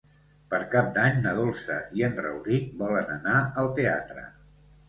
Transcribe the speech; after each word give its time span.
Per 0.53 0.59
Cap 0.71 0.87
d'Any 0.95 1.19
na 1.25 1.33
Dolça 1.41 1.77
i 1.99 2.05
en 2.09 2.17
Rauric 2.23 2.73
volen 2.83 3.15
anar 3.19 3.39
al 3.65 3.73
teatre. 3.83 4.29